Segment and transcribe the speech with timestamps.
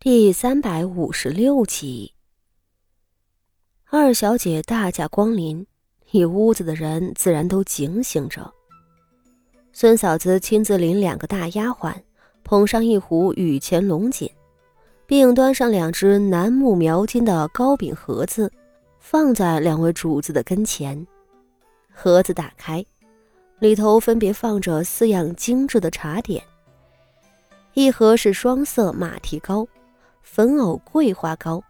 [0.00, 2.14] 第三百五十六集，
[3.90, 5.66] 二小姐大驾光临，
[6.12, 8.54] 一屋子的人自然都警醒着。
[9.72, 11.92] 孙嫂子亲自领两个大丫鬟，
[12.44, 14.30] 捧上一壶雨前龙井，
[15.04, 18.52] 并端上两只楠木描金的糕饼盒子，
[19.00, 21.04] 放在两位主子的跟前。
[21.92, 22.86] 盒子打开，
[23.58, 26.40] 里头分别放着四样精致的茶点，
[27.74, 29.66] 一盒是双色马蹄糕。
[30.30, 31.60] 粉藕桂花糕、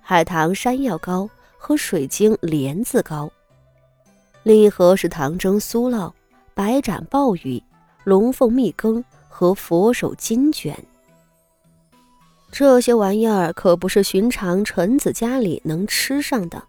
[0.00, 3.28] 海棠山药糕和水晶莲子糕，
[4.42, 6.12] 另一盒是糖蒸酥酪、
[6.54, 7.60] 白斩鲍鱼、
[8.04, 10.78] 龙凤蜜羹和佛手金卷。
[12.52, 16.62] 这些玩意儿可不是寻常臣子家里能吃上的，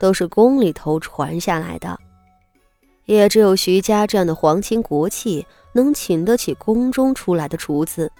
[0.00, 1.96] 都是宫里头传下来的。
[3.04, 8.10] 也只有徐家这样的皇亲国戚能请得起宫中出来的厨子。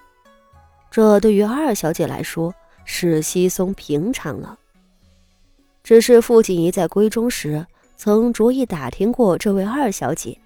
[0.91, 4.59] 这对于二小姐来说是稀松平常了。
[5.83, 10.39] 只是傅锦仪在闺中时曾着意打听过这位二小姐，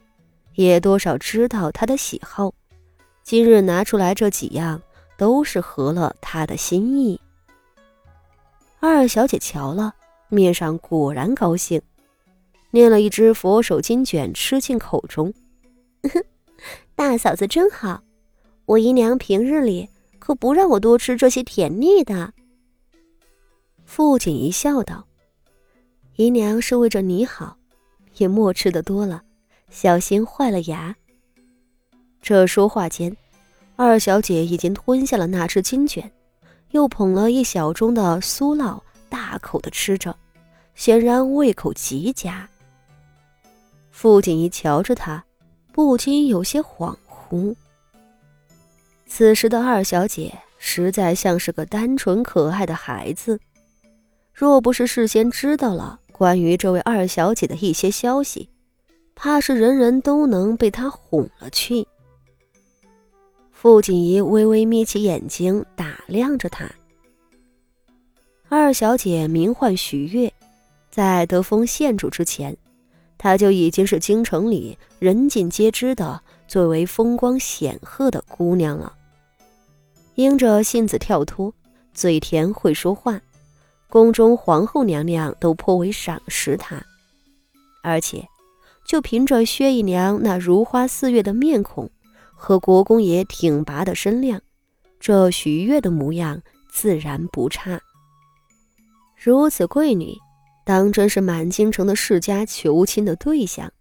[0.54, 2.52] 也多少知道她的喜好。
[3.22, 4.80] 今日拿出来这几样，
[5.16, 7.20] 都是合了她的心意。
[8.80, 9.94] 二小姐瞧了，
[10.28, 11.80] 面上果然高兴，
[12.72, 15.32] 捏了一只佛手金卷吃进口中。
[16.96, 18.02] 大嫂子真好，
[18.66, 19.88] 我姨娘平日里。
[20.24, 22.32] 可不让我多吃这些甜腻的。
[23.84, 25.04] 傅锦仪笑道
[26.14, 27.56] ：“姨娘是为着你好，
[28.18, 29.20] 也莫吃的多了，
[29.68, 30.94] 小心坏了牙。”
[32.22, 33.16] 这说话间，
[33.74, 36.08] 二小姐已经吞下了那只金卷，
[36.70, 40.16] 又捧了一小盅的酥酪，大口的吃着，
[40.76, 42.48] 显然胃口极佳。
[43.90, 45.24] 傅锦仪瞧着她，
[45.72, 47.52] 不禁有些恍惚。
[49.14, 53.38] 此时的二小姐实在像是个单纯可爱的孩子，
[54.32, 58.48] 若不是事先知道了关于这位二小姐的一些消息，
[59.14, 61.86] 怕是人人都能被她哄了去。
[63.50, 66.64] 傅锦仪微微眯起眼睛打量着她。
[68.48, 70.32] 二小姐名唤徐月，
[70.90, 72.56] 在得封县主之前，
[73.18, 78.90] 她就已经是京城里人尽皆知的最为风光显赫的姑娘了。
[80.14, 81.52] 因着性子跳脱，
[81.94, 83.20] 嘴甜会说话，
[83.88, 86.82] 宫中皇后娘娘都颇为赏识她。
[87.82, 88.28] 而且，
[88.84, 91.90] 就凭着薛姨娘那如花似月的面孔
[92.34, 94.40] 和国公爷挺拔的身量，
[95.00, 97.80] 这徐月的模样自然不差。
[99.16, 100.14] 如此贵女，
[100.64, 103.72] 当真是满京城的世家求亲的对象。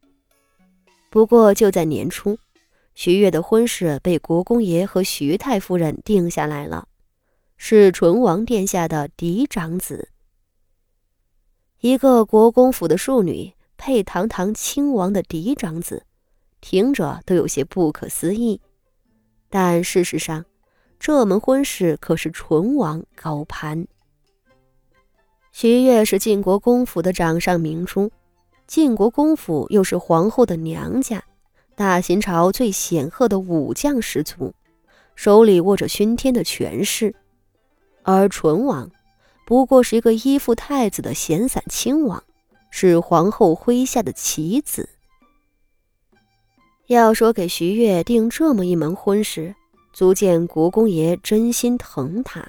[1.09, 2.37] 不过就在年初。
[3.03, 6.87] 徐悦的婚事被国公爷和徐太夫人定下来了，
[7.57, 10.09] 是纯王殿下的嫡长子。
[11.79, 16.05] 一个国公府的庶女配堂堂亲王的嫡长子，
[16.61, 18.61] 听着都有些不可思议。
[19.49, 20.45] 但事实上，
[20.99, 23.87] 这门婚事可是纯王高攀。
[25.51, 28.11] 徐悦是晋国公府的掌上明珠，
[28.67, 31.23] 晋国公府又是皇后的娘家。
[31.81, 34.53] 大秦朝最显赫的武将十足，
[35.15, 37.15] 手里握着熏天的权势，
[38.03, 38.91] 而淳王
[39.47, 42.23] 不过是一个依附太子的闲散亲王，
[42.69, 44.89] 是皇后麾下的棋子。
[46.85, 49.55] 要说给徐悦定这么一门婚事，
[49.91, 52.47] 足见国公爷真心疼他。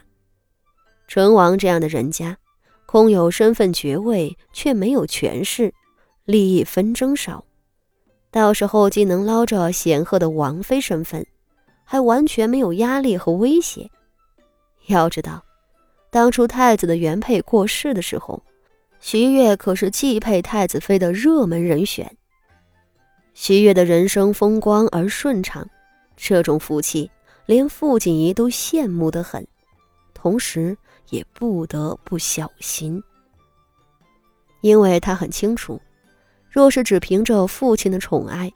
[1.08, 2.36] 淳王这样的人家，
[2.84, 5.72] 空有身份爵位，却没有权势，
[6.26, 7.46] 利益纷争少。
[8.32, 11.24] 到时候既能捞着显赫的王妃身份，
[11.84, 13.90] 还完全没有压力和威胁。
[14.86, 15.44] 要知道，
[16.10, 18.42] 当初太子的原配过世的时候，
[19.00, 22.10] 徐悦可是继配太子妃的热门人选。
[23.34, 25.68] 徐悦的人生风光而顺畅，
[26.16, 27.10] 这种福气
[27.44, 29.46] 连傅锦仪都羡慕得很，
[30.14, 30.74] 同时
[31.10, 33.02] 也不得不小心，
[34.62, 35.78] 因为他很清楚。
[36.52, 38.52] 若是只凭着父亲的宠爱，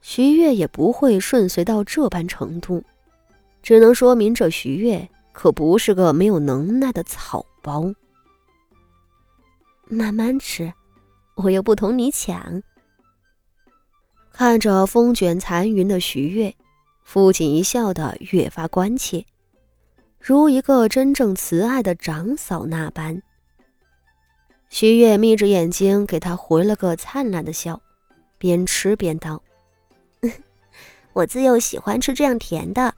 [0.00, 2.82] 徐悦也不会顺遂到这般程度，
[3.62, 7.94] 只能说明这徐悦可不是个没有能耐的草包。
[9.88, 10.72] 慢慢吃，
[11.36, 12.60] 我又不同你抢。
[14.32, 16.52] 看着风卷残云的徐悦，
[17.04, 19.24] 父亲一笑的越发关切，
[20.18, 23.22] 如一个真正慈爱的长嫂那般。
[24.68, 27.80] 徐月眯着眼睛给他回了个灿烂的笑，
[28.36, 29.42] 边吃边道
[31.14, 32.94] ：“我自幼喜欢吃这样甜的。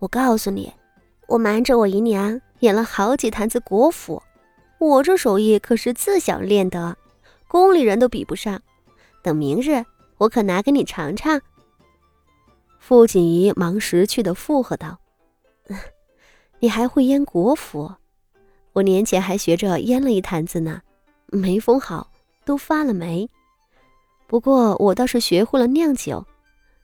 [0.00, 0.72] 我告诉你，
[1.26, 4.22] 我瞒着我姨娘演了好几坛子国府，
[4.78, 6.96] 我这手艺可是自小练的，
[7.46, 8.60] 宫里人都比不上。
[9.22, 9.84] 等明日，
[10.18, 11.40] 我可拿给你尝尝。”
[12.78, 14.98] 傅锦仪忙识趣的附和道
[16.60, 17.94] ：“你还会腌国府？
[18.74, 20.80] 我年前还学着腌了一坛子呢，
[21.28, 22.10] 没封好，
[22.44, 23.28] 都发了霉。
[24.26, 26.26] 不过我倒是学会了酿酒，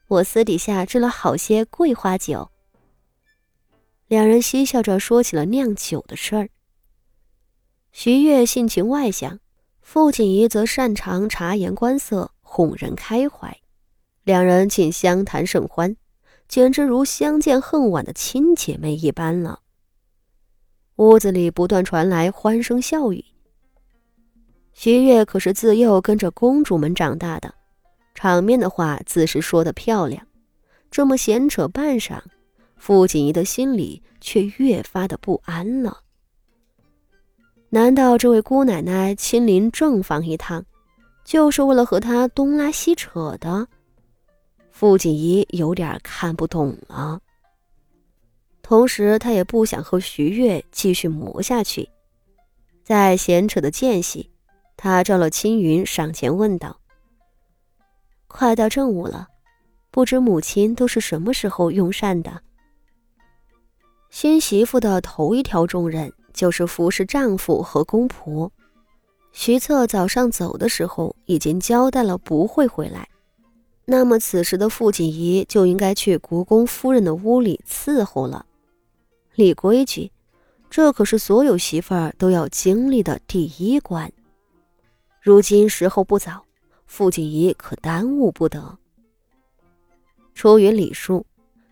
[0.08, 2.50] 我私底下制了好些桂花酒。”
[4.06, 6.50] 两人嬉笑着说起了酿酒的事儿。
[7.90, 9.40] 徐悦性情外向，
[9.80, 13.56] 傅锦仪则擅长察言观色，哄人开怀。
[14.22, 15.96] 两人竟相谈甚欢，
[16.48, 19.60] 简直如相见恨晚的亲姐妹一般了。
[20.96, 23.24] 屋子里不断传来欢声笑语。
[24.74, 27.54] 徐月可是自幼跟着公主们长大的，
[28.14, 30.26] 场面的话自是说的漂亮。
[30.90, 32.20] 这么闲扯半晌，
[32.76, 36.00] 傅锦仪的心里却越发的不安了。
[37.70, 40.64] 难道这位姑奶奶亲临正房一趟，
[41.24, 43.66] 就是为了和她东拉西扯的？
[44.70, 47.20] 傅锦仪有点看不懂了，
[48.60, 51.88] 同时他也不想和徐月继续磨下去。
[52.82, 54.30] 在闲扯的间隙，
[54.76, 56.78] 他召了青云上前问道
[58.28, 59.28] ：“快到正午了，
[59.90, 62.42] 不知母亲都是什么时候用膳的？”
[64.10, 68.52] 新媳妇的头一条重任就是服侍丈夫和公婆。
[69.32, 73.08] 徐策早上走的时候已经交代了，不会回来。
[73.86, 78.46] 那么此时的傅锦仪就应该去国公夫人的屋里伺候了，
[79.34, 80.12] 立规矩，
[80.70, 84.12] 这可是所有媳妇儿都要经历的第一关。
[85.24, 86.44] 如今时候不早，
[86.84, 88.76] 傅锦仪可耽误不得。
[90.34, 91.24] 出于礼数，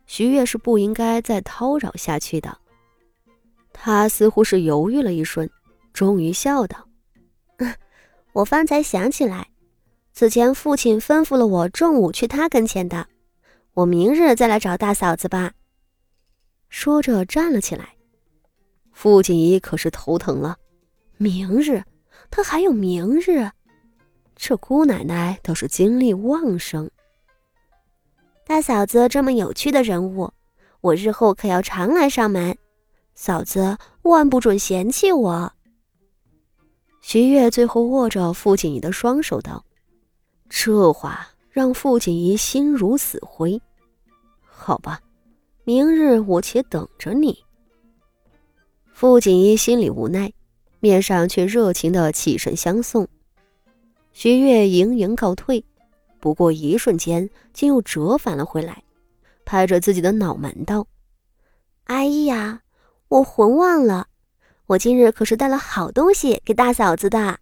[0.07, 2.57] 徐月是不应该再叨扰下去的。
[3.71, 5.51] 他似乎是犹豫了一瞬，
[5.93, 6.89] 终于笑道
[8.33, 9.47] ：“我方才想起来。”
[10.15, 13.07] 此前父亲吩咐了我中午去他跟前的，
[13.75, 15.53] 我明日再来找大嫂子吧。
[16.71, 17.97] 说着站了起来。
[18.93, 20.57] 傅锦仪可是头疼了，
[21.19, 21.83] 明日，
[22.33, 23.51] 他还有明日，
[24.35, 26.91] 这姑奶奶倒是精力旺盛。
[28.47, 30.33] 大嫂子这么有趣的人物，
[30.81, 32.57] 我日后可要常来上门，
[33.15, 35.53] 嫂子万不准嫌弃我。
[37.03, 39.63] 徐月最后握着傅锦仪的双手道。
[40.49, 43.61] 这话让傅锦仪心如死灰。
[44.43, 44.99] 好吧，
[45.65, 47.45] 明日我且等着你。
[48.91, 50.33] 傅锦仪心里无奈，
[50.83, 53.07] 面上却热情的起身相送。
[54.13, 55.65] 徐月盈盈告退，
[56.19, 58.83] 不过一瞬间，竟又折返了回来，
[59.45, 60.89] 拍着自己的脑门道
[61.87, 62.63] ：“哎呀，
[63.07, 64.09] 我魂忘了，
[64.67, 67.39] 我今日可是带了好东西给大嫂子的。”